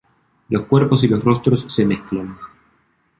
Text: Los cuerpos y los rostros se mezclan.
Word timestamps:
Los 0.49 0.65
cuerpos 0.65 1.03
y 1.03 1.07
los 1.07 1.23
rostros 1.23 1.71
se 1.71 1.85
mezclan. 1.85 2.35